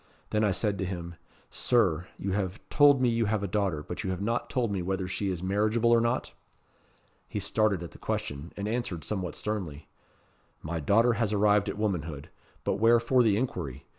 [0.31, 1.13] Then I said to him
[1.51, 4.81] 'Sir, you have told me you have a daughter, but you have not told me
[4.81, 6.33] whether she is marriageable or not?'
[7.29, 9.87] He started at the question, and answered somewhat sternly.
[10.63, 12.29] 'My daughter has arrived at womanhood.
[12.63, 13.85] But wherefore the inquiry?